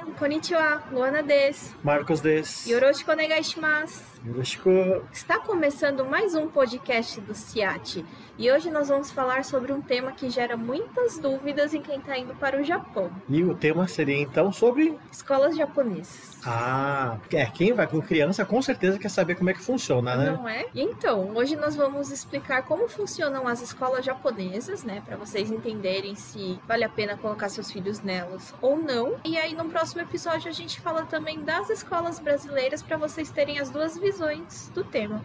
[0.00, 0.82] ん、こんにちは。
[0.92, 1.76] ロアナです。
[1.82, 2.70] マルコスです。
[2.70, 4.17] よろしくお願いします。
[5.12, 8.04] Está começando mais um podcast do CIAT
[8.36, 12.18] e hoje nós vamos falar sobre um tema que gera muitas dúvidas em quem está
[12.18, 13.10] indo para o Japão.
[13.28, 16.40] E o tema seria então sobre escolas japonesas.
[16.44, 20.30] Ah, é, quem vai com criança com certeza quer saber como é que funciona, né?
[20.32, 20.66] Não é?
[20.74, 26.58] Então, hoje nós vamos explicar como funcionam as escolas japonesas, né, para vocês entenderem se
[26.66, 29.16] vale a pena colocar seus filhos nelas ou não.
[29.24, 33.58] E aí no próximo episódio a gente fala também das escolas brasileiras para vocês terem
[33.58, 34.07] as duas visões
[34.74, 35.22] do tema.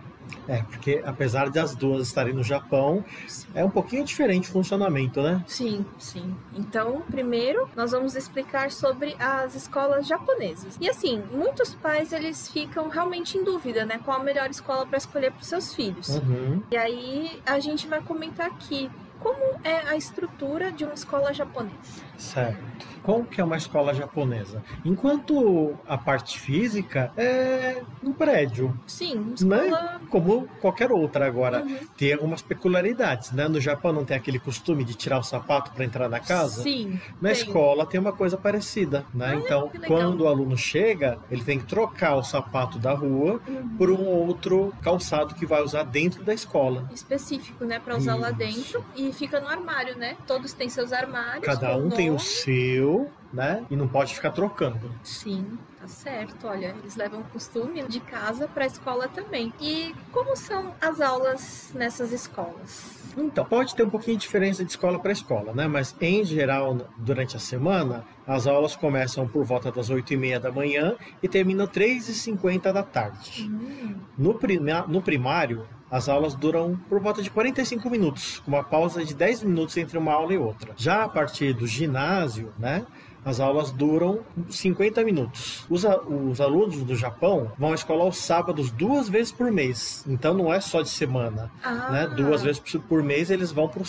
[0.48, 3.48] É, porque apesar de as duas estarem no Japão, sim.
[3.54, 5.44] é um pouquinho diferente o funcionamento, né?
[5.48, 6.36] Sim, sim.
[6.56, 10.78] Então, primeiro, nós vamos explicar sobre as escolas japonesas.
[10.80, 14.00] E assim, muitos pais eles ficam realmente em dúvida, né?
[14.04, 16.10] Qual a melhor escola para escolher para os seus filhos.
[16.10, 16.62] Uhum.
[16.72, 22.04] E aí a gente vai comentar aqui como é a estrutura de uma escola japonesa.
[22.18, 24.64] Certo como que é uma escola japonesa?
[24.84, 28.78] Enquanto a parte física é um prédio.
[28.88, 29.62] Sim, escola...
[29.62, 30.00] né?
[30.10, 31.28] como qualquer outra.
[31.28, 31.78] Agora, uhum.
[31.98, 33.48] tem algumas peculiaridades, né?
[33.48, 36.64] No Japão não tem aquele costume de tirar o sapato para entrar na casa.
[36.64, 37.00] Sim.
[37.22, 37.40] Na tem.
[37.40, 39.34] escola tem uma coisa parecida, né?
[39.34, 43.76] Ah, então, quando o aluno chega, ele tem que trocar o sapato da rua uhum.
[43.78, 46.90] por um outro calçado que vai usar dentro da escola.
[46.94, 47.80] Específico, né?
[47.80, 48.22] Para usar Isso.
[48.22, 50.16] lá dentro e fica no armário, né?
[50.26, 51.46] Todos têm seus armários.
[51.46, 52.93] Cada um tem o seu
[53.32, 53.66] né?
[53.70, 54.92] E não pode ficar trocando.
[55.04, 56.48] Sim, tá certo.
[56.48, 59.52] Olha, eles levam o costume de casa para a escola também.
[59.60, 63.04] E como são as aulas nessas escolas?
[63.18, 65.68] Então, pode ter um pouquinho de diferença de escola para escola, né?
[65.68, 70.40] Mas, em geral, durante a semana, as aulas começam por volta das 8 e meia
[70.40, 73.44] da manhã e terminam 3 e 50 da tarde.
[73.44, 73.96] Hum.
[74.18, 74.40] No,
[74.88, 79.44] no primário, as aulas duram por volta de 45 minutos, com uma pausa de 10
[79.44, 80.74] minutos entre uma aula e outra.
[80.76, 82.84] Já a partir do ginásio, né,
[83.24, 85.68] as aulas duram 50 minutos.
[85.70, 90.04] Os, os, alunos do Japão vão à escola aos sábados duas vezes por mês.
[90.08, 91.52] Então não é só de semana.
[91.64, 91.92] Ah.
[91.92, 92.08] Né?
[92.08, 93.84] Duas vezes por mês eles vão para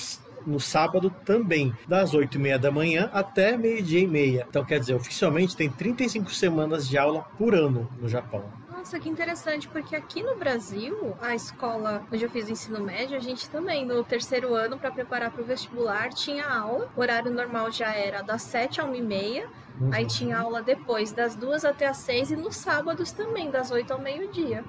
[0.46, 4.46] no sábado também, das 8 e meia da manhã até meio-dia e meia.
[4.46, 8.44] Então, quer dizer, oficialmente tem 35 semanas de aula por ano no Japão.
[8.84, 13.16] Nossa, que interessante, porque aqui no Brasil, a escola onde eu fiz o ensino médio,
[13.16, 16.90] a gente também, no terceiro ano, para preparar para o vestibular, tinha aula.
[16.94, 19.48] O horário normal já era das 7 a 1 e meia.
[19.80, 19.88] Uhum.
[19.90, 23.90] Aí tinha aula depois, das duas até as seis, e nos sábados também, das 8
[23.90, 24.62] ao meio-dia.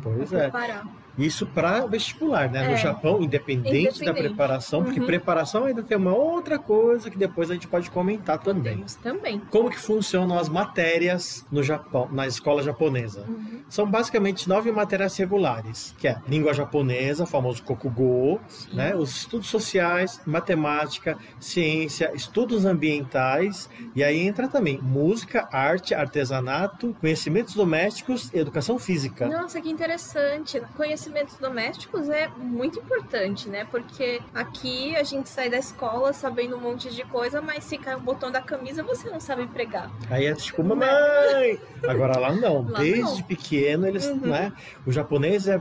[0.00, 0.42] Pois é.
[0.42, 0.86] Preparar.
[1.18, 2.66] Isso para vestibular, né?
[2.66, 2.70] É.
[2.70, 5.06] No Japão, independente, independente, da preparação, porque uhum.
[5.06, 8.74] preparação ainda tem uma outra coisa que depois a gente pode comentar também.
[8.74, 9.40] Podemos também.
[9.50, 13.24] Como que funcionam as matérias no Japão, na escola japonesa?
[13.26, 13.62] Uhum.
[13.68, 18.76] São basicamente nove matérias regulares, que é língua japonesa, famoso Kokugo, Sim.
[18.76, 18.94] né?
[18.94, 27.54] Os estudos sociais, matemática, ciência, estudos ambientais, e aí entra também música, arte, artesanato, conhecimentos
[27.54, 29.26] domésticos e educação física.
[29.26, 30.60] Nossa, que interessante.
[30.76, 33.64] Conhecimento conhecimentos domésticos é muito importante, né?
[33.64, 37.94] Porque aqui a gente sai da escola sabendo um monte de coisa, mas se cai
[37.94, 39.90] o botão da camisa, você não sabe pregar.
[40.10, 41.60] Aí é tipo, mamãe!
[41.86, 42.68] Agora lá não.
[42.68, 43.22] Lá Desde não.
[43.22, 44.16] pequeno, eles, uhum.
[44.16, 44.52] né?
[44.84, 45.60] O japonês é,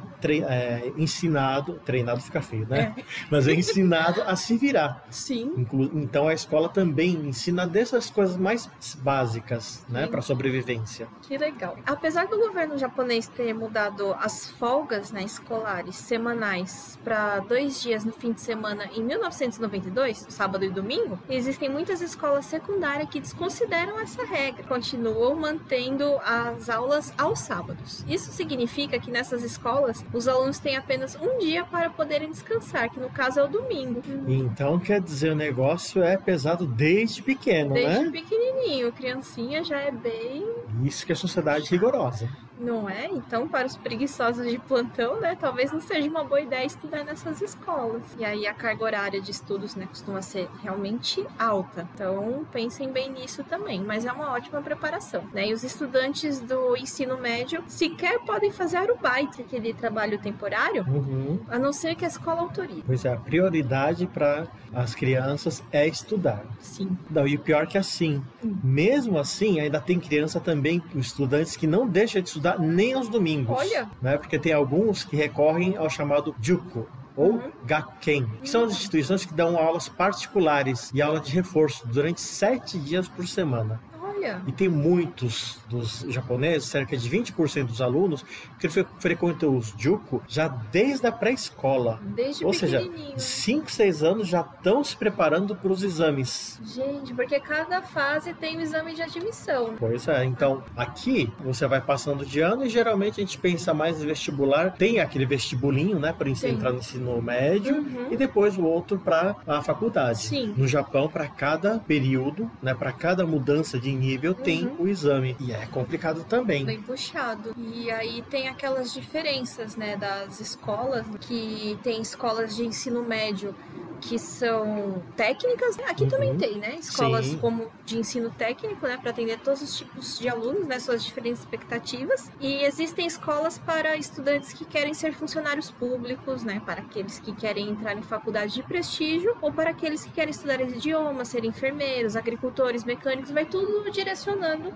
[0.50, 2.96] é, ensinado, treinado fica feio, né?
[2.98, 3.04] É.
[3.30, 5.06] Mas é ensinado a se virar.
[5.10, 5.54] Sim.
[5.58, 10.08] Inclu então a escola também ensina dessas coisas mais básicas, né?
[10.08, 11.08] Para sobrevivência.
[11.22, 11.78] Que legal.
[11.86, 15.22] Apesar do governo japonês ter mudado as folgas, né?
[15.36, 21.70] Escolares semanais para dois dias no fim de semana em 1992, sábado e domingo, existem
[21.70, 28.04] muitas escolas secundárias que desconsideram essa regra, continuam mantendo as aulas aos sábados.
[28.08, 33.00] Isso significa que nessas escolas os alunos têm apenas um dia para poderem descansar, que
[33.00, 34.02] no caso é o domingo.
[34.28, 38.10] Então quer dizer o negócio é pesado desde pequeno, desde né?
[38.10, 40.46] Desde pequenininho, criancinha já é bem.
[40.84, 42.30] Isso que é sociedade rigorosa.
[42.60, 43.08] Não é?
[43.08, 47.42] Então, para os preguiçosos de plantão, né, talvez não seja uma boa ideia estudar nessas
[47.42, 48.02] escolas.
[48.18, 51.88] E aí a carga horária de estudos, né, costuma ser realmente alta.
[51.94, 55.50] Então, pensem bem nisso também, mas é uma ótima preparação, né?
[55.50, 61.40] E os estudantes do ensino médio sequer podem fazer arubaita, aquele trabalho temporário, uhum.
[61.50, 62.84] a não ser que a escola autorize.
[62.86, 66.44] Pois é, a prioridade para as crianças é estudar.
[66.60, 66.98] Sim.
[67.10, 68.56] Não, e o pior é que assim, hum.
[68.64, 73.10] mesmo assim, ainda tem criança também, estudantes que não deixam de estudar estudar nem aos
[73.10, 73.58] domingos.
[73.58, 73.90] Olha!
[74.02, 74.18] Né?
[74.18, 77.52] Porque tem alguns que recorrem ao chamado Juko, ou uhum.
[77.66, 82.78] Gakken, que são as instituições que dão aulas particulares e aula de reforço durante sete
[82.78, 83.80] dias por semana.
[84.26, 84.42] Olha.
[84.48, 88.26] E tem muitos dos japoneses, cerca de 20% dos alunos,
[88.60, 92.00] que fre frequentam os juku já desde a pré-escola.
[92.16, 93.20] Desde Ou seja, pequenininho.
[93.20, 96.60] 5, 6 anos já estão se preparando para os exames.
[96.64, 99.76] Gente, porque cada fase tem o exame de admissão.
[99.80, 104.02] Pois é, então aqui você vai passando de ano e geralmente a gente pensa mais
[104.02, 104.72] em vestibular.
[104.74, 108.08] Tem aquele vestibulinho, né, para entrar no ensino médio Uhum.
[108.12, 110.20] e depois o outro para a faculdade.
[110.20, 110.54] Sim.
[110.56, 114.76] No Japão, para cada período, né, para cada mudança de nível tem Uhum.
[114.80, 116.64] o exame e é complicado também.
[116.66, 117.54] Bem puxado.
[117.58, 123.54] E aí tem aquelas diferenças, né, das escolas, que tem escolas de ensino médio
[124.02, 125.78] que são técnicas.
[125.90, 126.10] Aqui Uhum.
[126.10, 126.76] também tem, né?
[126.80, 127.38] Escolas Sim.
[127.38, 131.40] como de ensino técnico, né, para atender todos os tipos de alunos, né, suas diferentes
[131.42, 132.30] expectativas.
[132.40, 137.70] E existem escolas para estudantes que querem ser funcionários públicos, né, para aqueles que querem
[137.70, 142.84] entrar em faculdade de prestígio ou para aqueles que querem estudar idiomas, ser enfermeiros, agricultores,
[142.84, 144.74] mecânicos, vai tudo direcionando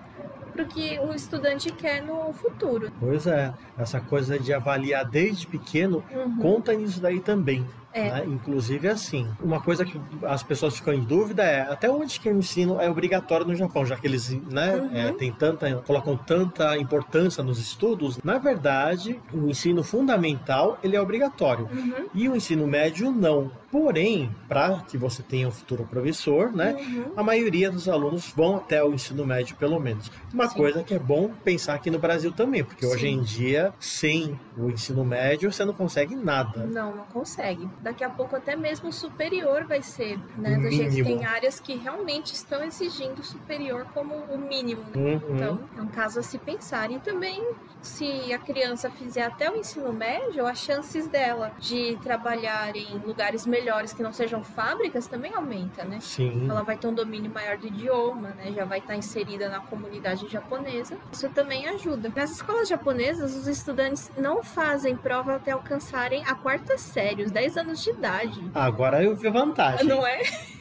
[0.53, 2.91] para o que o estudante quer no futuro.
[2.99, 6.37] Pois é, essa coisa de avaliar desde pequeno Uhum.
[6.37, 7.65] conta nisso daí também.
[7.99, 8.11] É.
[8.11, 8.23] né?
[8.27, 12.37] Inclusive assim, uma coisa que as pessoas ficam em dúvida é até onde que o
[12.37, 14.89] ensino é obrigatório no Japão, já que eles né, Uhum.
[14.95, 18.19] é, tem tanta, colocam tanta importância nos estudos.
[18.23, 22.07] Na verdade, o ensino fundamental ele é obrigatório Uhum.
[22.13, 23.51] e o ensino médio não.
[23.71, 26.75] Porém, para que você tenha um futuro promissor, né?
[26.79, 27.11] Uhum.
[27.15, 30.11] A maioria dos alunos vão até o ensino médio, pelo menos.
[30.33, 30.55] Uma Sim.
[30.57, 33.13] coisa que é bom pensar aqui no Brasil também, porque hoje Sim.
[33.13, 36.65] em dia, sem o ensino médio, você não consegue nada.
[36.65, 37.69] Não, não consegue.
[37.89, 40.55] Daqui a pouco até mesmo superior vai ser, né?
[40.57, 41.19] Do jeito que mínimo.
[41.21, 44.83] tem áreas que realmente estão exigindo superior como o mínimo.
[44.95, 45.13] né?
[45.15, 45.35] Uhum.
[45.35, 46.91] Então, é um caso a se pensar.
[46.91, 47.43] E também,
[47.81, 53.47] se a criança fizer até o ensino médio, as chances dela de trabalhar em lugares
[53.47, 55.97] melhores que não sejam fábricas também aumenta, né?
[55.99, 56.47] Sim.
[56.47, 58.51] Ela vai ter um domínio maior do idioma, né?
[58.55, 60.95] Já vai estar inserida na comunidade japonesa.
[61.11, 62.11] Isso também ajuda.
[62.15, 67.57] Nas escolas japonesas, os estudantes não fazem prova até alcançarem a quarta série, os 10
[67.57, 68.41] anos de idade.
[68.53, 69.85] Agora eu vi vantagem.
[69.87, 70.21] Não é?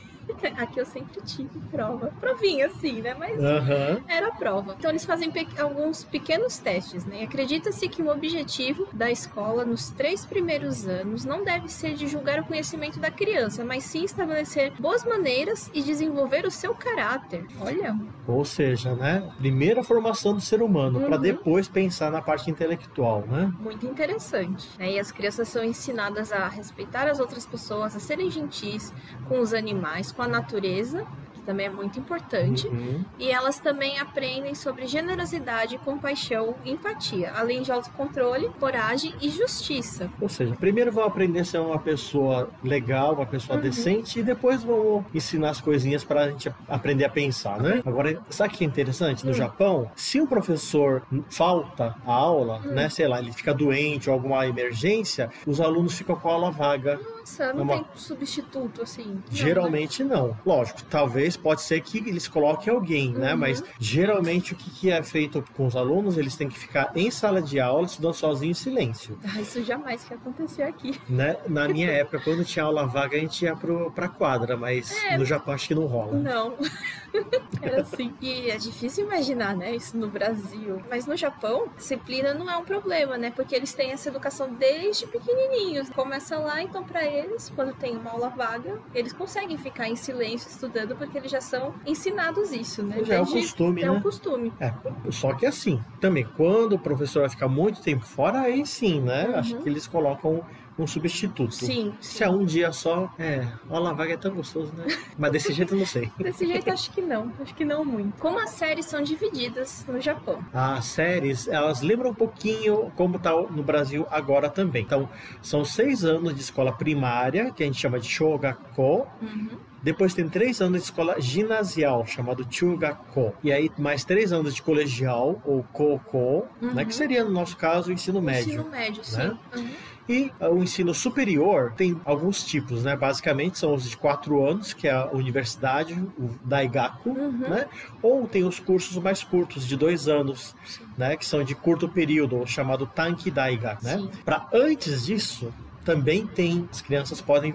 [0.58, 2.12] Aqui eu sempre tive prova.
[2.20, 3.14] Provinha, assim, né?
[3.19, 4.02] Mas Aham.
[4.06, 4.76] era a prova.
[4.78, 7.22] Então eles fazem pe- alguns pequenos testes, né?
[7.22, 12.40] Acredita-se que o objetivo da escola nos três primeiros anos não deve ser de julgar
[12.40, 17.46] o conhecimento da criança, mas sim estabelecer boas maneiras e desenvolver o seu caráter.
[17.58, 17.96] Olha,
[18.28, 19.26] Ou seja, né?
[19.38, 21.22] Primeira formação do ser humano, para Uhum.
[21.22, 23.50] depois pensar na parte intelectual, né?
[23.58, 24.69] muito interessante.
[24.78, 24.92] né?
[24.92, 28.92] E as crianças são ensinadas a respeitar as outras pessoas, a serem gentis
[29.28, 31.06] com os animais, com a natureza.
[31.49, 32.67] Também é muito importante.
[32.69, 33.03] Uhum.
[33.19, 40.11] E elas também aprendem sobre generosidade, compaixão empatia, além de autocontrole, coragem e justiça.
[40.21, 43.62] Ou seja, primeiro vão aprender a ser uma pessoa legal, uma pessoa Uhum.
[43.62, 47.83] decente, e depois vão ensinar as coisinhas para a gente aprender a pensar, né?
[47.87, 49.25] Agora, sabe o que é interessante?
[49.25, 49.35] No Hum.
[49.35, 52.73] Japão, se um professor falta a aula, Hum.
[52.75, 52.91] né?
[52.91, 57.00] Sei lá, ele fica doente ou alguma emergência, os alunos ficam com a aula vaga.
[57.21, 59.05] Nossa, não É uma- tem substituto assim.
[59.06, 59.23] Não, né?
[59.31, 60.37] Geralmente não.
[60.45, 63.32] Lógico, talvez pode ser que eles coloquem alguém, né?
[63.32, 63.38] Uhum.
[63.40, 67.11] Mas geralmente o que, que é feito com os alunos, eles têm que ficar em
[67.11, 69.19] sala de aula, estudando sozinhos em silêncio.
[69.25, 71.00] Ah, isso jamais que acontecer aqui.
[71.08, 71.37] Né?
[71.49, 75.17] Na minha época, quando tinha aula vaga, a gente ia pro, pra quadra, mas É.
[75.17, 76.12] no Japão acho que não rola.
[76.14, 76.55] Não.
[77.62, 78.14] Era assim.
[78.20, 80.80] E é difícil imaginar, né, isso no Brasil.
[80.90, 83.33] Mas no Japão, disciplina não é um problema, né?
[83.35, 85.88] Porque eles têm essa educação desde pequenininhos.
[85.90, 90.49] Começa lá, então para eles, quando tem uma aula vaga, eles conseguem ficar em silêncio
[90.49, 93.04] estudando porque eles já são ensinados isso, né?
[93.04, 93.90] Já é o Desde- costume, É né?
[93.90, 94.52] um costume.
[94.58, 94.73] É,
[95.11, 99.28] só que assim, também, quando o professor vai ficar muito tempo fora, aí sim, né?
[99.28, 99.35] Uhum.
[99.37, 100.42] Acho que eles colocam
[100.78, 101.52] um substituto.
[101.52, 104.87] Sim, Se é um dia só, é, aula vaga é tão gostoso, né?
[105.18, 106.11] Mas desse jeito eu não sei.
[106.18, 107.32] Desse jeito, acho que não.
[107.40, 108.16] Acho que não muito.
[108.18, 110.44] Como as séries são divididas no Japão.
[110.52, 114.82] As séries, elas lembram um pouquinho como tá no Brasil agora também.
[114.82, 115.08] Então,
[115.42, 119.06] são seis anos de escola primária, que a gente chama de Shogako.
[119.20, 119.49] Uhum.
[119.82, 123.32] Depois tem três anos de escola ginasial, chamado Chugako.
[123.44, 126.75] E aí, mais três anos de colegial, ou Koko, Uhum.
[126.75, 126.85] né?
[126.85, 128.54] Que seria, no nosso caso, o ensino médio.
[128.54, 129.16] Ensino médio, sim.
[129.18, 129.38] né?
[129.54, 129.68] Uhum.
[130.09, 132.97] E ah, o ensino superior tem alguns tipos, né?
[132.97, 137.31] Basicamente são os de quatro anos, que é a universidade, o Daigaku, Uhum.
[137.49, 137.67] né?
[138.03, 140.85] Ou tem os cursos mais curtos, de dois anos, Sim.
[140.97, 141.17] né?
[141.17, 144.09] Que são de curto período, chamado Tanki Daigaku, né?
[144.25, 145.53] Para antes disso,
[145.85, 147.55] também tem, as crianças podem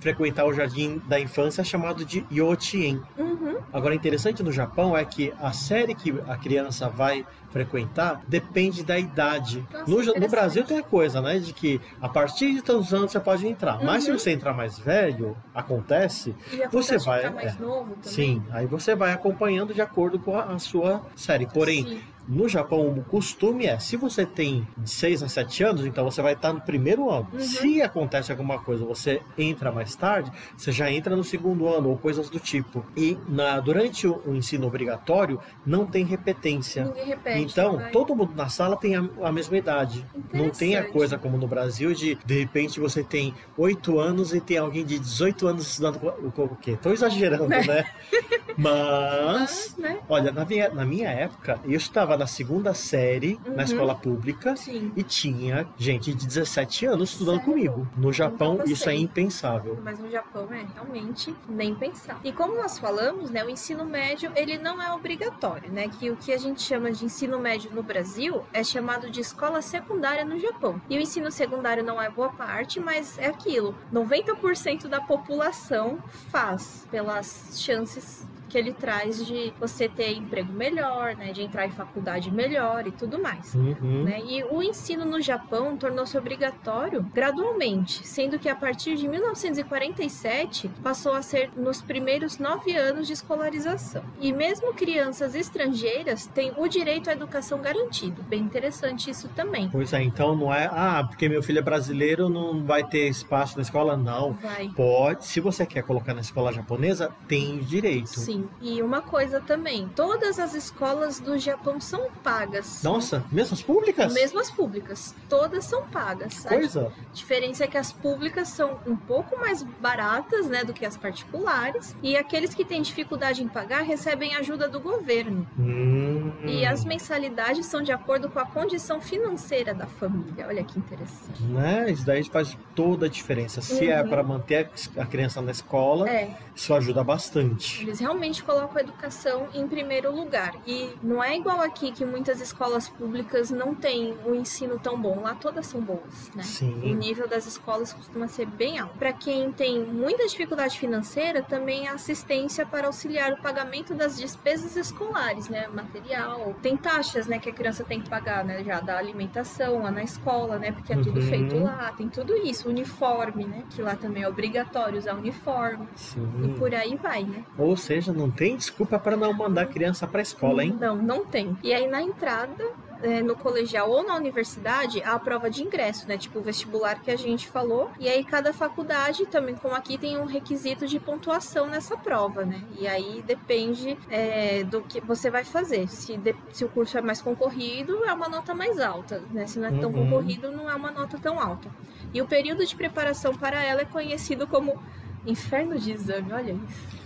[0.00, 3.02] frequentar o jardim da infância chamado de Yochien.
[3.18, 3.58] Uhum.
[3.72, 8.98] Agora, interessante no Japão é que a série que a criança vai frequentar depende da
[8.98, 9.66] idade.
[9.72, 10.28] Nossa, No, no.
[10.28, 13.82] Brasil tem a coisa, né, de que a partir de tantos anos você pode entrar.
[13.84, 14.18] Mas se Uhum.
[14.18, 17.54] você entrar mais velho, acontece, E Você acontece vai- é.
[18.02, 21.46] sim, aí você vai acompanhando de acordo com a, a sua série.
[21.46, 22.00] Porém, Sim.
[22.28, 26.22] no Japão, o costume é, se você tem de 6 a 7 anos, então você
[26.22, 27.28] vai estar no primeiro ano.
[27.32, 27.40] Uhum.
[27.40, 31.96] Se acontece alguma coisa, você entra mais tarde, você já entra no segundo ano, ou
[31.98, 32.84] coisas do tipo.
[32.96, 36.84] E na, durante o, o ensino obrigatório, não tem repetência.
[36.84, 37.39] Ninguém repete.
[37.42, 37.90] Então, vai.
[37.90, 40.04] todo mundo na sala tem a, a mesma idade.
[40.32, 44.40] Não tem a coisa como no Brasil de, de repente, você tem 8 anos e
[44.40, 46.00] tem alguém de 18 anos estudando
[46.36, 46.76] o, quê?
[46.80, 47.84] Tô exagerando, né?
[48.56, 49.98] Mas, Mas, né?
[50.08, 53.56] olha, na minha, na minha época, eu estava na segunda série Uhum.
[53.56, 54.92] na escola pública Sim.
[54.96, 57.52] e tinha gente de 17 anos estudando Sério?
[57.52, 57.88] comigo.
[57.96, 59.78] No Japão, isso é impensável.
[59.82, 62.20] Mas no Japão é realmente nem pensar.
[62.24, 65.88] E como nós falamos, né, o ensino médio ele não é obrigatório, né?
[65.88, 69.62] Que o que a gente chama de ensino médio no Brasil é chamado de escola
[69.62, 70.80] secundária no Japão.
[70.88, 73.74] E o ensino secundário não é boa parte, mas é aquilo.
[73.92, 75.98] 90% da população
[76.30, 81.70] faz pelas chances que ele traz de você ter emprego melhor, né, de entrar em
[81.70, 83.54] faculdade melhor e tudo mais.
[83.54, 84.04] Uhum.
[84.04, 84.20] né?
[84.26, 91.14] E o ensino no Japão tornou-se obrigatório gradualmente, sendo que a partir de 1947 passou
[91.14, 94.02] a ser nos primeiros nove anos de escolarização.
[94.20, 98.22] E mesmo crianças estrangeiras têm o direito à educação garantido.
[98.24, 99.68] Bem interessante isso também.
[99.70, 103.56] Pois é, então não é, ah, porque meu filho é brasileiro, não vai ter espaço
[103.56, 104.32] na escola, não.
[104.32, 104.68] Vai.
[104.74, 108.08] Pode, se você quer colocar na escola japonesa, tem direito.
[108.08, 108.39] Sim.
[108.60, 112.82] E uma coisa também, todas as escolas do Japão são pagas.
[112.82, 114.12] Nossa, mesmo as públicas?
[114.12, 116.44] Mesmo as públicas, todas são pagas.
[116.46, 116.92] A Coisa.
[117.12, 121.94] diferença é que as públicas são um pouco mais baratas, né, do que as particulares,
[122.02, 125.46] e aqueles que têm dificuldade em pagar recebem ajuda do governo.
[125.58, 126.32] Hum.
[126.44, 130.46] E as mensalidades são de acordo com a condição financeira da família.
[130.48, 131.42] Olha que interessante.
[131.42, 131.90] Né?
[131.90, 133.60] Isso daí faz toda a diferença.
[133.60, 134.08] Se é Uhum.
[134.08, 137.82] para manter a criança na escola, É, isso ajuda bastante.
[137.82, 140.54] eles realmente colocam a educação em primeiro lugar.
[140.66, 145.20] E não é igual aqui que muitas escolas públicas não têm um ensino tão bom.
[145.22, 146.42] Lá todas são boas, né?
[146.42, 146.94] O Sim.
[146.94, 148.98] nível das escolas costuma ser bem alto.
[148.98, 154.76] Para quem tem muita dificuldade financeira, também há assistência para auxiliar o pagamento das despesas
[154.76, 155.66] escolares, né?
[155.68, 156.54] Material.
[156.60, 158.62] Tem taxas, né, que a criança tem que pagar, né?
[158.62, 160.72] Já da alimentação lá na escola, né?
[160.72, 161.26] Porque é tudo Uhum.
[161.28, 161.92] feito lá.
[161.96, 162.68] Tem tudo isso.
[162.68, 163.64] Uniforme, né?
[163.70, 165.88] Que lá também é obrigatório usar uniforme.
[165.94, 166.28] Sim.
[166.44, 167.44] E por aí vai, né?
[167.56, 170.76] Ou seja, não tem desculpa para não mandar a criança para a escola, hein?
[170.80, 171.56] Não, não tem.
[171.62, 172.64] E aí na entrada,
[173.02, 176.18] é, no colegial ou na universidade, há a prova de ingresso, né?
[176.18, 177.90] Tipo o vestibular que a gente falou.
[177.98, 182.60] E aí cada faculdade, também como aqui, tem um requisito de pontuação nessa prova, né?
[182.78, 185.88] E aí depende é, do que você vai fazer.
[185.88, 189.46] Se, de- se o curso é mais concorrido, é uma nota mais alta, né?
[189.46, 190.04] Se não é tão Uhum.
[190.04, 191.68] concorrido, não é uma nota tão alta.
[192.12, 194.78] E o período de preparação para ela é conhecido como
[195.26, 197.00] inferno de exame, olha isso.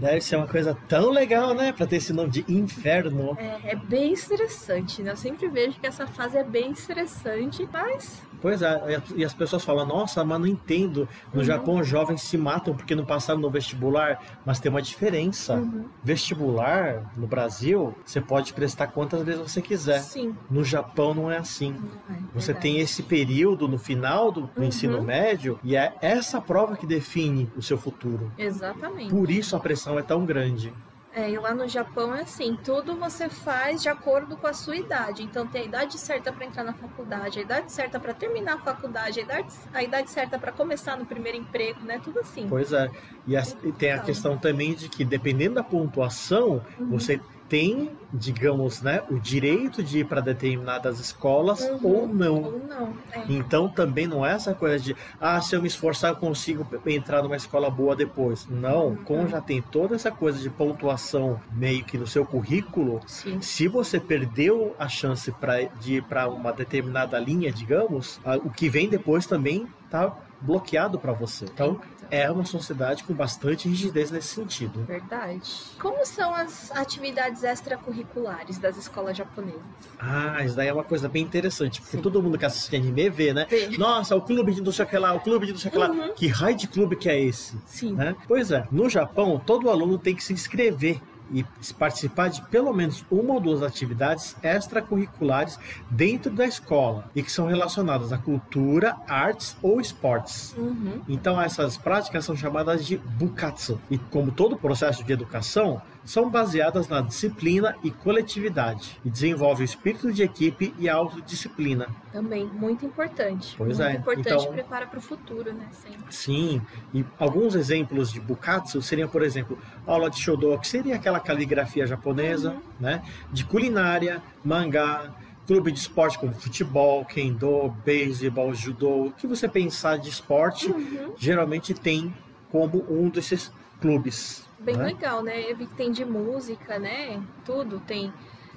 [0.00, 1.72] Deve ser uma coisa tão legal, né?
[1.72, 3.36] Para ter esse nome de inferno.
[3.38, 5.12] É, é bem estressante, né?
[5.12, 9.64] Eu sempre vejo que essa fase é bem estressante, mas Pois é, e as pessoas
[9.64, 11.08] falam, nossa, mas não entendo.
[11.32, 11.44] No Uhum.
[11.44, 15.54] Japão, os jovens se matam porque não passaram no vestibular, mas tem uma diferença.
[15.56, 15.84] Uhum.
[16.02, 20.00] Vestibular, no Brasil, você pode prestar quantas vezes você quiser.
[20.00, 20.34] sim.
[20.50, 21.72] No Japão não é assim.
[22.08, 24.64] Não é Você tem esse período no final do, do Uhum.
[24.66, 28.30] ensino médio e é essa prova que define o seu futuro.
[28.38, 29.10] Exatamente.
[29.10, 30.72] Por isso a pressão é tão grande.
[31.12, 34.76] É, e lá no Japão é assim, tudo você faz de acordo com a sua
[34.76, 35.24] idade.
[35.24, 38.58] Então tem a idade certa para entrar na faculdade, a idade certa para terminar a
[38.58, 42.00] faculdade, a idade, a idade certa para começar no primeiro emprego, né?
[42.02, 42.46] Tudo assim.
[42.48, 42.88] Pois é.
[43.26, 44.06] E, as- e tem a Então.
[44.06, 46.90] questão também de que, dependendo da pontuação, Uhum.
[46.90, 51.78] você tem, digamos, né, o direito de ir para determinadas escolas Uhum.
[51.82, 52.34] ou não.
[52.44, 52.92] Ou não.
[53.12, 53.24] É.
[53.28, 57.22] Então também não é essa coisa de, ah, se eu me esforçar eu consigo entrar
[57.24, 58.46] numa escola boa depois.
[58.48, 59.28] Não, como Uhum.
[59.28, 63.42] já tem toda essa coisa de pontuação meio que no seu currículo, Sim.
[63.42, 68.68] se você perdeu a chance pra, de ir para uma determinada linha, digamos, o que
[68.68, 71.44] vem depois também tá bloqueado para você.
[71.44, 71.80] Então
[72.10, 74.82] é uma sociedade com bastante rigidez nesse sentido.
[74.84, 75.48] Verdade.
[75.78, 79.60] Como são as atividades extracurriculares das escolas japonesas?
[79.98, 82.02] Ah, isso daí é uma coisa bem interessante, porque Sim.
[82.02, 83.46] todo mundo que assiste anime vê, né?
[83.48, 83.68] Vê.
[83.78, 85.88] Nossa, o clube de não sei lá, o clube de não sei lá.
[86.10, 87.56] Que raio de clube que é esse?
[87.66, 87.92] Sim.
[87.92, 88.16] né?
[88.26, 91.00] Pois é, no Japão, todo aluno tem que se inscrever
[91.32, 91.44] e
[91.78, 95.58] participar de pelo menos uma ou duas atividades extracurriculares
[95.90, 100.54] dentro da escola e que são relacionadas à cultura, artes ou esportes.
[100.56, 101.00] Uhum.
[101.08, 106.88] Então essas práticas são chamadas de bukatsu e como todo processo de educação são baseadas
[106.88, 111.86] na disciplina e coletividade e desenvolve o espírito de equipe e a autodisciplina.
[112.10, 113.54] Também, muito importante.
[113.56, 115.68] Pois muito é, importante então- prepara para o futuro, né?
[115.70, 116.12] Sempre.
[116.12, 116.60] Sim,
[116.92, 121.86] e alguns exemplos de bukatsu seriam, por exemplo, aula de shodo, que seria aquela caligrafia
[121.86, 123.04] japonesa, né?
[123.32, 125.14] De culinária, mangá,
[125.46, 131.14] clube de esporte como futebol, kendo, beisebol, judô, o que você pensar de esporte, Uhum.
[131.16, 132.12] geralmente tem
[132.50, 134.49] como um desses clubes.
[134.60, 134.84] Bem né?
[134.84, 135.50] legal, né?
[135.50, 137.22] Eu vi que tem de música, né?
[137.44, 138.12] Tudo tem.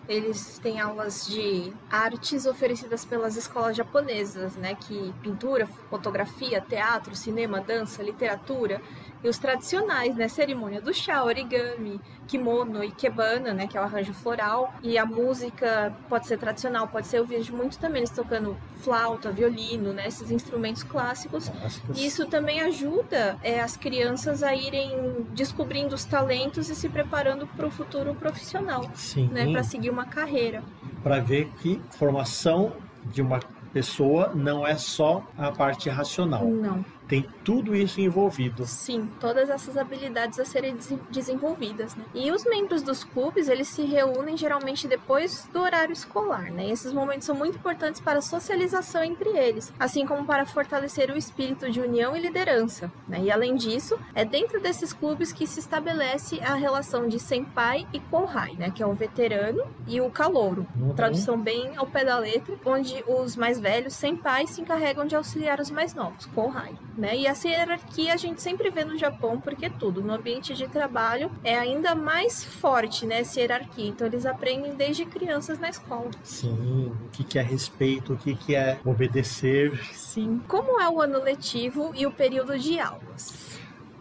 [0.07, 4.75] Eles têm aulas de artes oferecidas pelas escolas japonesas, né?
[4.75, 8.81] Que pintura, fotografia, teatro, cinema, dança, literatura
[9.23, 10.27] e os tradicionais, né?
[10.27, 13.67] Cerimônia do chá, origami, kimono e kebana, né?
[13.67, 14.73] Que é o arranjo floral.
[14.83, 19.31] E a música pode ser tradicional, pode ser eu vejo muito também eles tocando flauta,
[19.31, 20.07] violino, né?
[20.07, 21.49] Esses instrumentos clássicos.
[21.49, 21.97] Clássicos.
[21.97, 27.47] E Isso também ajuda é, as crianças a irem descobrindo os talentos e se preparando
[27.47, 29.51] para o futuro profissional, Sim, né?
[29.51, 30.63] Para seguir uma carreira.
[31.01, 32.73] para ver que formação
[33.05, 33.39] de uma
[33.73, 36.45] pessoa não é só a parte racional.
[36.45, 36.85] Não.
[37.13, 38.65] Tem tudo isso envolvido.
[38.65, 42.03] Sim, todas essas habilidades a serem des- desenvolvidas, né?
[42.11, 46.65] E os membros dos clubes, eles se reúnem geralmente depois do horário escolar, né?
[46.69, 51.11] E esses momentos são muito importantes para a socialização entre eles, assim como para fortalecer
[51.11, 53.19] o espírito de união e liderança, né?
[53.21, 57.99] E além disso, é dentro desses clubes que se estabelece a relação de senpai e
[57.99, 58.71] konhai, né?
[58.71, 60.65] Que é o veterano e o calouro.
[60.75, 60.95] Uhum.
[60.95, 65.59] Tradução bem ao pé da letra, onde os mais velhos, senpais, se encarregam de auxiliar
[65.59, 67.17] os mais novos, konhai, né?
[67.17, 71.29] E essa hierarquia a gente sempre vê no Japão, porque tudo no ambiente de trabalho
[71.43, 73.19] é ainda mais forte, né?
[73.19, 73.89] Essa hierarquia.
[73.89, 76.09] Então eles aprendem desde crianças na escola.
[76.23, 79.77] Sim, o que, que é respeito, o que, que é obedecer.
[79.93, 80.41] Sim.
[80.47, 83.59] Como é o ano letivo e o período de aulas?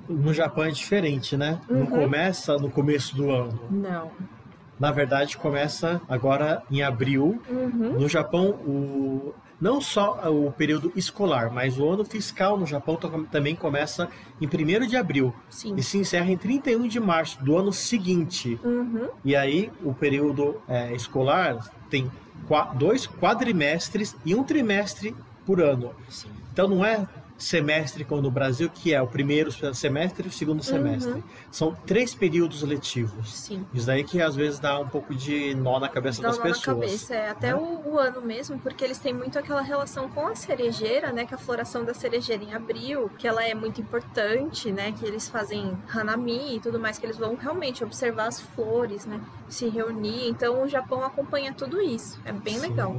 [0.08, 1.60] No Japão é diferente, né?
[1.68, 1.86] Não Uhum.
[1.86, 3.60] começa no começo do ano.
[3.68, 4.10] Não.
[4.78, 7.40] Na verdade, começa agora em abril.
[7.48, 7.94] Uhum.
[8.00, 9.34] No Japão, o...
[9.62, 12.98] não só o período escolar, mas o ano fiscal no Japão
[13.30, 14.08] também começa
[14.40, 15.74] em 1 de abril Sim.
[15.76, 18.58] e se encerra em 31 de março do ano seguinte.
[18.64, 19.06] Uhum.
[19.24, 22.10] E aí, o período é, escolar tem
[22.48, 25.14] qua- dois quadrimestres e um trimestre
[25.46, 25.92] por ano.
[26.08, 26.28] Sim.
[26.52, 27.06] Então não é
[27.42, 31.12] semestre como no Brasil, que é o primeiro semestre e o segundo semestre.
[31.14, 31.22] Uhum.
[31.50, 33.32] São três períodos letivos.
[33.32, 33.66] Sim.
[33.74, 36.44] Isso daí que às vezes dá um pouco de nó na cabeça Dá das nó
[36.44, 36.76] na pessoas.
[36.76, 37.54] cabeça, é, até né?
[37.54, 41.26] o, o ano mesmo, porque eles têm muito aquela relação com a cerejeira, né?
[41.26, 44.92] Que a floração da cerejeira em abril, que ela é muito importante, né?
[44.92, 49.20] Que eles fazem hanami e tudo mais, que eles vão realmente observar as flores, né?
[49.52, 50.28] Se reunir.
[50.28, 52.18] Então o Japão acompanha tudo isso.
[52.24, 52.94] É bem Sim, legal.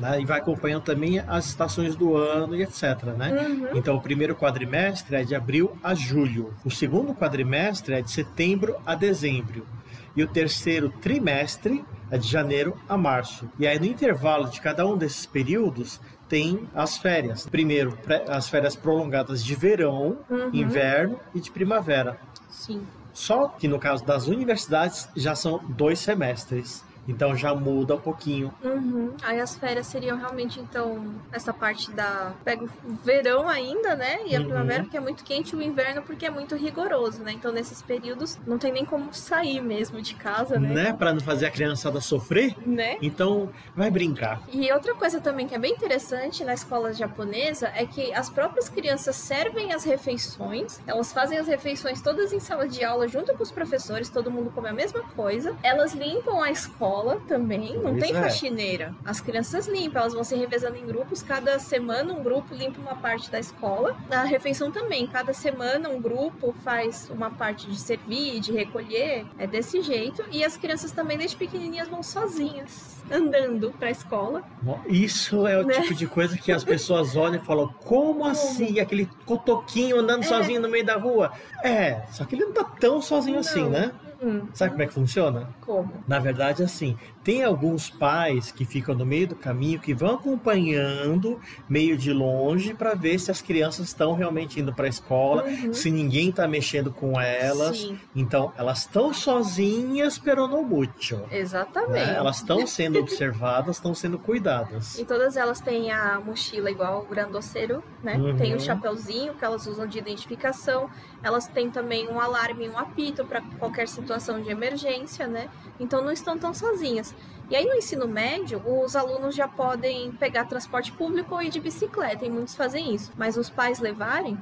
[0.00, 0.20] né?
[0.20, 3.32] E vai acompanhando também as estações do ano e etc, né?
[3.32, 3.68] Uhum.
[3.78, 6.54] Então, o primeiro quadrimestre é de abril a julho.
[6.64, 9.66] O segundo quadrimestre é de setembro a dezembro.
[10.14, 13.50] E o terceiro trimestre é de janeiro a março.
[13.58, 17.46] E aí, no intervalo de cada um desses períodos, tem as férias.
[17.48, 20.50] Primeiro, as férias prolongadas de verão, Uhum.
[20.52, 22.18] inverno e de primavera.
[22.48, 22.82] Sim.
[23.16, 26.84] Só que no caso das universidades já são dois semestres.
[27.08, 28.52] Então já muda um pouquinho.
[28.62, 29.14] Uhum.
[29.22, 32.32] Aí as férias seriam realmente, então, essa parte da.
[32.44, 32.68] Pega o
[33.04, 34.18] verão ainda, né?
[34.26, 34.46] E a Uhum.
[34.46, 37.32] primavera, porque é muito quente, e o inverno, porque é muito rigoroso, né?
[37.32, 40.68] Então, nesses períodos, não tem nem como sair mesmo de casa, né?
[40.72, 40.92] Né?
[40.92, 42.54] Para não fazer a criançada sofrer.
[42.66, 42.96] Né?
[43.02, 44.40] Então vai brincar.
[44.52, 48.68] E outra coisa também que é bem interessante na escola japonesa é que as próprias
[48.68, 53.42] crianças servem as refeições, elas fazem as refeições todas em sala de aula junto com
[53.42, 55.54] os professores, todo mundo come a mesma coisa.
[55.62, 56.95] Elas limpam a escola
[57.26, 58.22] também, não Pois tem é.
[58.22, 58.94] faxineira.
[59.04, 62.96] As crianças limpam, elas vão se revezando em grupos, cada semana um grupo limpa uma
[62.96, 63.96] parte da escola.
[64.08, 69.46] Na refeição também, cada semana um grupo faz uma parte de servir, de recolher, é
[69.46, 70.24] desse jeito.
[70.30, 74.42] E as crianças também desde pequenininhas vão sozinhas, andando pra escola.
[74.62, 75.80] Bom, Isso é o Né?
[75.80, 78.80] tipo de coisa que as pessoas olham e falam: como assim?
[78.80, 80.26] Aquele cotoquinho andando É.
[80.26, 81.32] sozinho no meio da rua.
[81.62, 83.70] É, só que ele não tá tão sozinho assim, Não.
[83.70, 83.92] né?
[84.22, 85.46] Hum, Sabe como é que funciona?
[85.60, 85.92] como?
[86.08, 91.38] Na verdade, assim, tem alguns pais que ficam no meio do caminho, que vão acompanhando
[91.68, 95.74] meio de longe para ver se as crianças estão realmente indo para a escola, Uhum.
[95.74, 97.78] se ninguém tá mexendo com elas.
[97.80, 101.20] Sim, Então, elas estão sozinhas, pero no mucho.
[101.30, 102.06] exatamente.
[102.06, 102.14] Né?
[102.16, 104.98] Elas estão sendo observadas, estão sendo cuidadas.
[104.98, 108.16] E todas elas têm a mochila igual o grandoceiro, né?
[108.16, 108.36] Uhum.
[108.36, 110.90] Tem o chapeuzinho que elas usam de identificação.
[111.22, 115.48] Elas têm também um alarme, um apito para qualquer situação situação de emergência, né?
[115.78, 117.14] Então não estão tão sozinhas.
[117.48, 121.60] E aí no ensino médio, os alunos já podem pegar transporte público ou ir de
[121.60, 123.12] bicicleta, e muitos fazem isso.
[123.16, 124.36] Mas os pais levarem,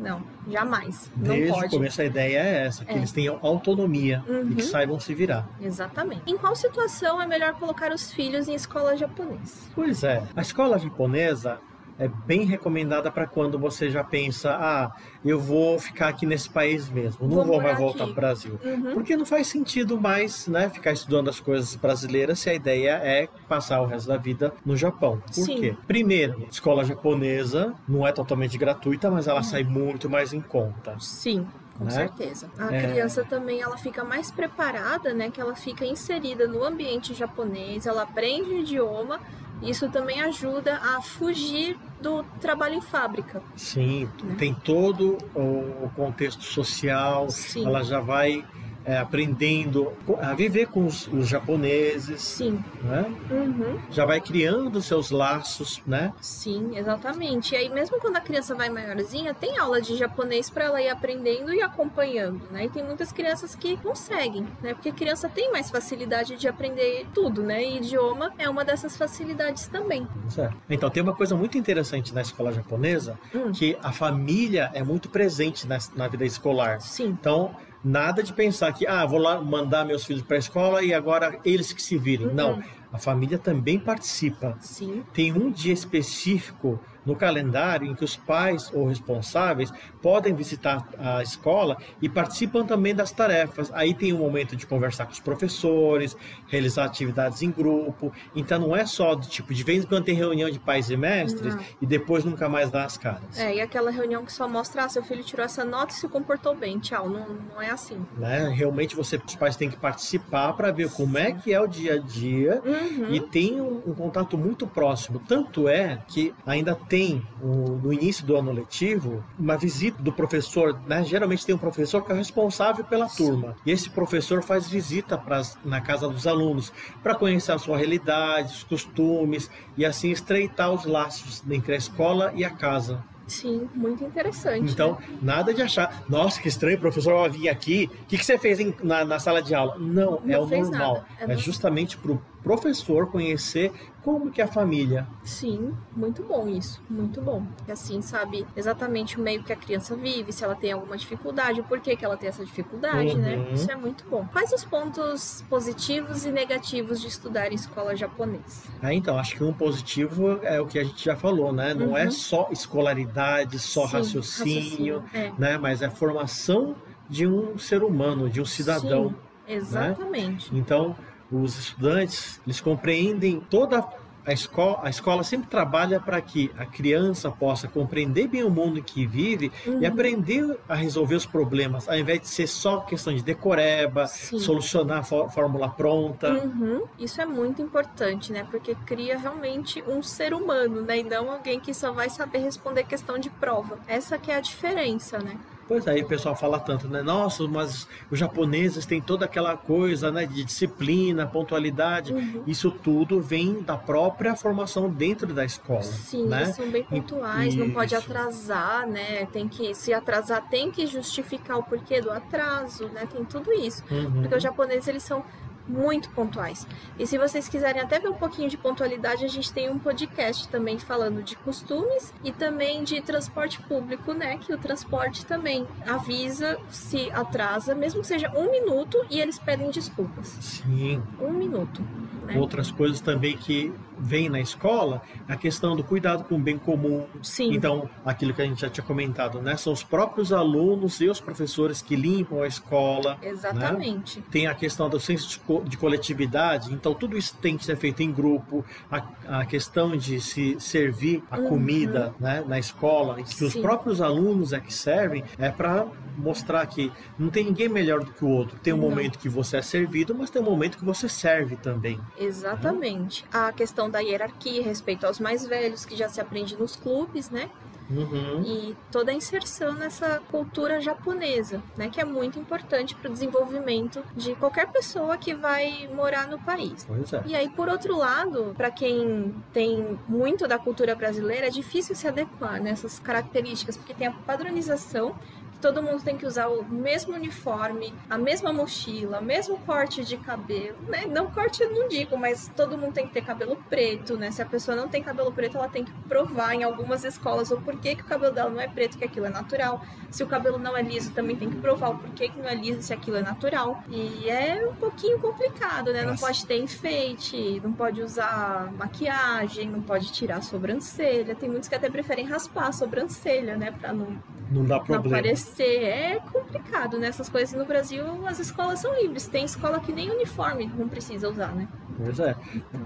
[0.00, 1.10] não, jamais.
[1.14, 1.66] Desde não pode.
[1.66, 2.96] o começo a ideia é essa, que É.
[2.96, 4.48] eles tenham autonomia Uhum.
[4.50, 5.48] e que saibam se virar.
[5.60, 6.22] Exatamente.
[6.26, 9.60] Em qual situação é melhor colocar os filhos em escola japonesa?
[9.74, 11.58] Pois é, a escola japonesa
[12.00, 14.90] é bem recomendada para quando você já pensa, ah,
[15.22, 18.58] eu vou ficar aqui nesse país mesmo, não Vou vou, mais voltar para o Brasil.
[18.64, 18.94] Uhum.
[18.94, 23.28] Porque não faz sentido mais, né, ficar estudando as coisas brasileiras se a ideia é
[23.46, 25.18] passar o resto da vida no Japão.
[25.18, 25.60] Por Sim.
[25.60, 25.76] quê?
[25.86, 29.32] Primeiro, escola japonesa não é totalmente gratuita, mas Uhum.
[29.32, 30.96] ela sai muito mais em conta.
[30.98, 31.90] Sim, com Né?
[31.90, 32.48] certeza.
[32.58, 32.80] A É.
[32.80, 35.30] criança também ela fica mais preparada, né?
[35.30, 39.20] Que ela fica inserida no ambiente japonês, ela aprende o idioma.
[39.62, 43.42] Isso também ajuda a fugir do trabalho em fábrica.
[43.56, 44.34] Sim, Né?
[44.38, 47.66] tem todo o contexto social, Sim.
[47.66, 48.44] ela já vai
[48.84, 52.62] é, aprendendo a viver com os, os japoneses, Sim.
[52.82, 53.04] né?
[53.30, 53.78] Uhum.
[53.90, 56.12] já vai criando seus laços, né?
[56.20, 57.54] Sim, exatamente.
[57.54, 60.88] E aí, mesmo quando a criança vai maiorzinha, tem aula de japonês para ela ir
[60.88, 62.64] aprendendo e acompanhando, né?
[62.64, 64.74] E tem muitas crianças que conseguem, né?
[64.74, 67.62] Porque criança tem mais facilidade de aprender tudo, né?
[67.62, 70.06] E idioma é uma dessas facilidades também.
[70.28, 70.56] Certo.
[70.68, 73.52] Então tem uma coisa muito interessante na escola japonesa, Hum.
[73.52, 76.80] que a família é muito presente na, na vida escolar.
[76.80, 77.16] Sim.
[77.20, 80.92] Então nada de pensar que ah vou lá mandar meus filhos para a escola e
[80.92, 82.28] agora eles que se virem.
[82.28, 82.34] Uhum.
[82.34, 82.62] Não,
[82.92, 84.56] a família também participa.
[84.60, 85.04] Sim.
[85.12, 91.22] Tem um dia específico no calendário em que os pais ou responsáveis podem visitar a
[91.22, 93.70] escola e participam também das tarefas.
[93.74, 96.16] Aí tem um momento de conversar com os professores,
[96.48, 98.12] realizar atividades em grupo.
[98.34, 100.96] Então não é só do tipo de vez em quando tem reunião de pais e
[100.96, 101.64] mestres Não.
[101.80, 103.38] e depois nunca mais dá as caras.
[103.38, 106.08] É, e aquela reunião que só mostra, ah, seu filho tirou essa nota e se
[106.08, 107.08] comportou bem, tchau.
[107.08, 108.04] Não, não é assim.
[108.16, 108.48] Né?
[108.54, 111.94] Realmente você, os pais têm que participar para ver como é que é o dia
[111.94, 113.12] a dia Uhum.
[113.14, 115.20] e tem um, um contato muito próximo.
[115.26, 120.76] Tanto é que ainda tem o- no início do ano letivo uma visita do professor,
[120.88, 121.04] né?
[121.04, 123.54] Geralmente tem um professor que é responsável pela turma.
[123.64, 126.72] E esse professor faz visita pras, na casa dos alunos
[127.02, 132.32] para conhecer a sua realidade, os costumes e assim estreitar os laços entre a escola
[132.34, 133.02] e a casa.
[133.28, 134.72] Sim, muito interessante.
[134.72, 135.18] Então, né?
[135.22, 137.88] nada de achar, nossa, que estranho, o professor vai vir aqui.
[138.02, 139.76] O que, que você fez em- na, na sala de aula?
[139.78, 140.96] Não, é Não o fez normal.
[140.96, 141.36] é É, normal.
[141.36, 143.72] justamente para o professor conhecer
[144.02, 145.06] como que é a família.
[145.22, 147.44] Sim, muito bom isso, muito bom.
[147.68, 151.60] E assim, sabe exatamente o meio que a criança vive, se ela tem alguma dificuldade,
[151.60, 153.36] o porquê que ela tem essa dificuldade, né?
[153.36, 153.52] Uhum.
[153.52, 154.26] Isso é muito bom.
[154.32, 158.68] Quais os pontos positivos e negativos de estudar em escola japonesa?
[158.80, 161.74] Ah, então, acho que um positivo é o que a gente já falou, né?
[161.74, 162.10] Não é Uhum.
[162.10, 165.30] só escolaridade, só Sim, raciocínio, É.
[165.38, 165.58] né?
[165.58, 166.74] Mas é formação
[167.08, 169.10] de um ser humano, de um cidadão.
[169.10, 170.50] Sim, exatamente.
[170.56, 170.96] Então,
[171.30, 173.84] os estudantes, eles compreendem toda
[174.26, 178.78] a escola, a escola sempre trabalha para que a criança possa compreender bem o mundo
[178.78, 179.86] em que vive e Uhum.
[179.86, 184.38] aprender a resolver os problemas, ao invés de ser só questão de decoreba, Sim.
[184.38, 186.32] solucionar fórmula pronta.
[186.32, 186.84] Uhum.
[186.98, 188.46] Isso é muito importante, né?
[188.50, 190.98] Porque cria realmente um ser humano, né?
[190.98, 193.78] E não alguém que só vai saber responder questão de prova.
[193.88, 195.36] Essa que é a diferença, né?
[195.70, 197.00] Pois aí o pessoal fala tanto, né?
[197.00, 202.12] Nossa, mas os japoneses têm toda aquela coisa, né, de disciplina, pontualidade.
[202.12, 202.42] Uhum.
[202.44, 206.42] Isso tudo vem da própria formação dentro da escola, Sim, né?
[206.42, 208.04] eles são bem pontuais, não pode Isso.
[208.04, 209.26] atrasar, né?
[209.26, 213.06] Tem que se atrasar, tem que justificar o porquê do atraso, né?
[213.06, 213.84] Tem tudo isso.
[213.88, 214.22] Uhum.
[214.22, 215.24] Porque os japoneses eles são
[215.68, 216.66] muito pontuais.
[216.98, 220.48] E se vocês quiserem até ver um pouquinho de pontualidade, a gente tem um podcast
[220.48, 224.38] também falando de costumes e também de transporte público, né?
[224.38, 229.70] Que o transporte também avisa se atrasa, mesmo que seja um minuto, e eles pedem
[229.70, 230.26] desculpas.
[230.40, 231.02] Sim.
[231.20, 231.82] Um minuto.
[232.26, 232.38] Né?
[232.38, 237.06] Outras coisas também que vem na escola, a questão do cuidado com o bem comum.
[237.22, 237.52] Sim.
[237.54, 239.56] Então, aquilo que a gente já tinha comentado, né?
[239.56, 243.18] São os próprios alunos e os professores que limpam a escola.
[243.22, 244.20] Exatamente.
[244.30, 247.76] Tem a questão do senso de co- de coletividade, então tudo isso tem que ser
[247.76, 248.64] feito em grupo.
[248.90, 251.48] A, a questão de se servir a Uhum.
[251.48, 253.60] comida né, na escola, que os Sim.
[253.62, 255.86] próprios alunos é que servem, é para
[256.16, 258.58] mostrar que não tem ninguém melhor do que o outro.
[258.62, 258.88] Tem um Não.
[258.90, 261.98] momento que você é servido, mas tem um momento que você serve também.
[262.18, 263.24] Exatamente.
[263.32, 267.50] A questão da hierarquia, respeito aos mais velhos, que já se aprende nos clubes, né?
[267.90, 268.42] Uhum.
[268.46, 271.90] E toda a inserção nessa cultura japonesa, né?
[271.90, 276.86] Que é muito importante para o desenvolvimento de qualquer pessoa que vai morar no país.
[277.12, 277.22] É.
[277.26, 282.06] E aí, por outro lado, para quem tem muito da cultura brasileira, é difícil se
[282.06, 285.16] adequar nessas características, porque tem a padronização,
[285.60, 290.16] todo mundo tem que usar o mesmo uniforme, a mesma mochila, o mesmo corte de
[290.16, 291.06] cabelo, né?
[291.06, 294.30] Não corte eu não digo, mas todo mundo tem que ter cabelo preto, né?
[294.30, 297.60] Se a pessoa não tem cabelo preto, ela tem que provar em algumas escolas o
[297.60, 299.84] porquê que o cabelo dela não é preto, que aquilo é natural.
[300.10, 302.54] Se o cabelo não é liso, também tem que provar o porquê que não é
[302.54, 303.82] liso, se aquilo é natural.
[303.88, 306.04] E é um pouquinho complicado, né?
[306.04, 311.34] Não pode ter enfeite, não pode usar maquiagem, não pode tirar a sobrancelha.
[311.34, 313.70] Tem muitos que até preferem raspar a sobrancelha, né?
[313.70, 314.18] Pra não
[314.50, 315.04] não dá problema.
[315.04, 315.49] Não aparecer.
[315.58, 317.08] É complicado, né?
[317.08, 319.26] Essas coisas no Brasil, as escolas são livres.
[319.26, 321.68] Tem escola que nem uniforme não precisa usar, né?
[322.04, 322.34] Pois é.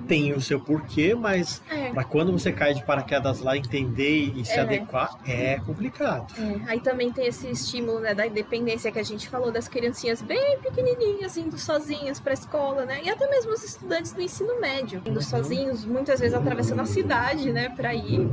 [0.07, 1.91] Tem o seu porquê, mas é.
[1.91, 4.61] para quando você cai de paraquedas lá, entender e se é.
[4.61, 6.35] adequar, é complicado.
[6.39, 6.73] É.
[6.73, 10.59] Aí também tem esse estímulo né, da independência que a gente falou das criancinhas bem
[10.59, 13.01] pequenininhas indo sozinhas para a escola, né?
[13.05, 15.23] E até mesmo os estudantes do ensino médio indo uhum.
[15.23, 18.29] sozinhos, muitas vezes atravessando a cidade, né, para ir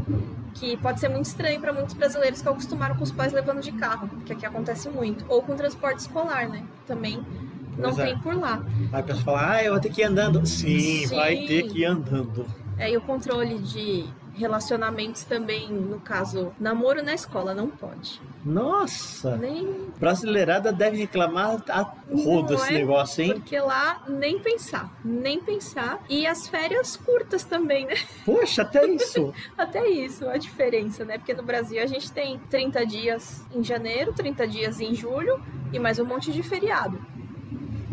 [0.54, 3.72] que pode ser muito estranho para muitos brasileiros que acostumaram com os pais levando de
[3.72, 6.64] carro, que aqui acontece muito, ou com transporte escolar, né?
[6.86, 7.24] Também
[7.78, 8.06] não é.
[8.06, 8.64] tem por lá.
[8.92, 10.46] Aí a pessoa fala, ah, eu vou ter que ir andando.
[10.46, 11.16] Sim, Sim.
[11.16, 12.46] vai ter que ir andando.
[12.78, 18.22] É, e o controle de relacionamentos também, no caso, namoro na escola, não pode.
[18.44, 19.38] Nossa!
[19.38, 19.92] Nem...
[20.00, 21.82] Brasileirada deve reclamar a
[22.12, 23.34] rodo esse é, negócio, hein?
[23.34, 26.02] Porque lá nem pensar, nem pensar.
[26.10, 27.96] E as férias curtas também, né?
[28.26, 29.34] Poxa, até isso!
[29.58, 31.18] até isso, a diferença, né?
[31.18, 35.80] Porque no Brasil a gente tem 30 dias em janeiro, 30 dias em julho e
[35.80, 37.00] mais um monte de feriado.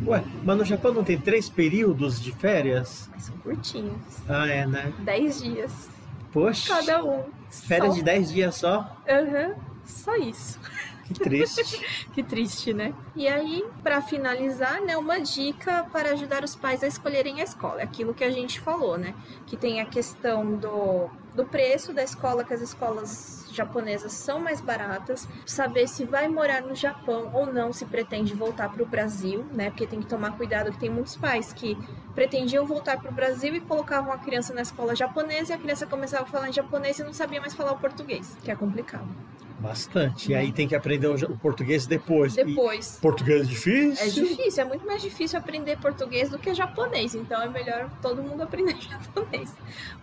[0.07, 3.09] Ué, mas no Japão não tem três períodos de férias?
[3.13, 3.97] Mas são curtinhos.
[4.29, 4.93] Ah, é, né?
[5.01, 5.89] Dez dias.
[6.33, 6.75] Poxa.
[6.75, 7.25] Cada um.
[7.51, 7.95] Férias só...
[7.95, 8.97] de dez dias só?
[9.09, 10.61] Aham, uhum, só isso.
[11.09, 12.07] Que triste.
[12.13, 12.95] que triste, né?
[13.17, 17.81] E aí, para finalizar, né, uma dica para ajudar os pais a escolherem a escola.
[17.81, 19.15] É aquilo que a gente falou, né?
[19.47, 24.61] Que tem a questão do, do preço da escola, que as escolas japonesas são mais
[24.61, 29.45] baratas, saber se vai morar no Japão ou não, se pretende voltar para o Brasil,
[29.53, 29.71] né?
[29.71, 31.77] Porque tem que tomar cuidado que tem muitos pais que
[32.15, 35.87] pretendiam voltar para o Brasil e colocavam a criança na escola japonesa e a criança
[35.87, 39.09] começava a falar em japonês e não sabia mais falar o português, que é complicado.
[39.59, 40.31] Bastante.
[40.31, 42.35] E aí tem que aprender o português depois.
[42.35, 42.97] Depois.
[42.97, 44.07] E português é difícil?
[44.07, 47.15] É difícil, é muito mais difícil aprender português do que japonês.
[47.15, 49.53] Então é melhor todo mundo aprender japonês.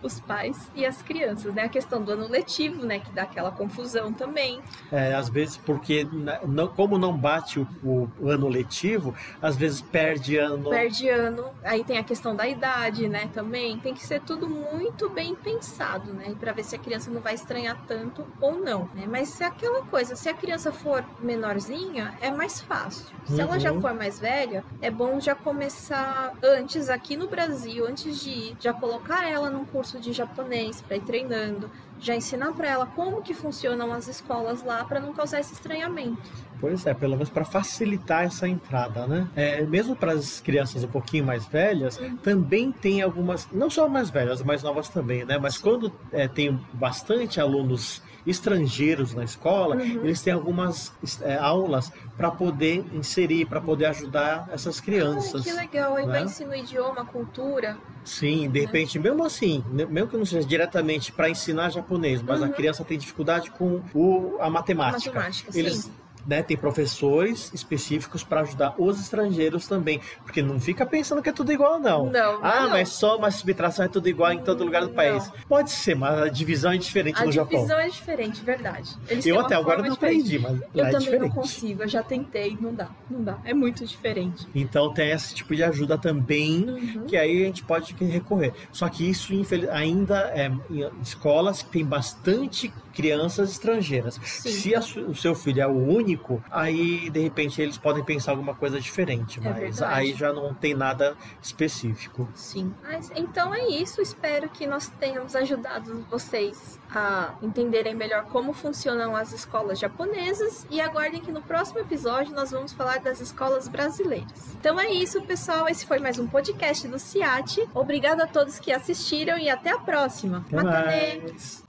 [0.02, 1.62] Os pais e as crianças, né?
[1.62, 2.98] A questão do ano letivo, né?
[2.98, 4.60] Que dá aquela confusão também.
[4.92, 6.06] É, às vezes, porque
[6.46, 10.68] não, como não bate o, o, ano letivo, às vezes perde ano.
[10.68, 11.46] Perde ano.
[11.64, 13.30] Aí tem a questão da idade, né?
[13.32, 13.78] Também.
[13.78, 16.34] Tem que ser tudo muito bem pensado, né?
[16.38, 19.06] Para ver se a criança não vai estranhar tanto ou não, né?
[19.08, 23.06] Mas se aquela coisa, se a criança for menorzinha, é mais fácil.
[23.24, 23.40] Se uhum.
[23.40, 23.80] ela já uhum.
[23.80, 28.72] for mais velha, é bom já começar antes aqui no Brasil, antes de ir, já
[28.72, 33.34] colocar ela num curso de japonês para ir treinando, já ensinar para ela como que
[33.34, 36.22] funcionam as escolas lá para não causar esse estranhamento.
[36.60, 39.28] Pois é, pelo menos para facilitar essa entrada, né?
[39.36, 42.16] É, mesmo para as crianças um pouquinho mais velhas, uhum.
[42.16, 45.38] também tem algumas, não só mais velhas, mais novas também, né?
[45.38, 50.04] Mas quando é, tem bastante alunos estrangeiros na escola, uhum.
[50.04, 55.44] eles têm algumas é, aulas para poder inserir, para poder ajudar essas crianças.
[55.44, 56.12] que legal, aí né?
[56.12, 57.78] vai ensinar idioma, cultura.
[58.04, 62.46] Sim, de repente, mesmo assim, mesmo que não seja diretamente para ensinar japonês, mas uhum.
[62.46, 65.12] a criança tem dificuldade com o, a matemática.
[65.12, 70.84] matemática eles sim né, tem professores específicos para ajudar os estrangeiros também, porque não fica
[70.84, 72.10] pensando que é tudo igual não.
[72.10, 72.40] Não.
[72.42, 72.70] Ah, não.
[72.70, 75.30] mas só uma subtração é tudo igual em todo lugar do país.
[75.48, 77.58] Pode ser, mas a divisão é diferente a no Japão.
[77.58, 78.96] A divisão é diferente, verdade.
[79.08, 81.20] Eles eu até agora não aprendi, mas eu é também diferente.
[81.20, 81.82] não consigo.
[81.82, 83.38] Eu já tentei, não dá, não dá.
[83.44, 84.46] É muito diferente.
[84.54, 87.04] Então tem esse tipo de ajuda também, uhum.
[87.06, 88.52] que aí a gente pode recorrer.
[88.72, 89.32] Só que isso
[89.70, 94.18] ainda é em escolas que tem bastante crianças estrangeiras.
[94.24, 94.50] Sim.
[94.50, 98.54] Se a, o seu filho é o único, aí de repente eles podem pensar alguma
[98.54, 102.26] coisa diferente, é mas aí já não tem nada específico.
[102.34, 102.72] Sim.
[102.82, 104.00] Mas, então é isso.
[104.00, 110.80] Espero que nós tenhamos ajudado vocês a entenderem melhor como funcionam as escolas japonesas e
[110.80, 114.54] aguardem que no próximo episódio nós vamos falar das escolas brasileiras.
[114.58, 115.68] Então é isso, pessoal.
[115.68, 117.68] Esse foi mais um podcast do CIAT.
[117.74, 120.46] Obrigado a todos que assistiram e até a próxima.
[120.50, 121.66] Até mais.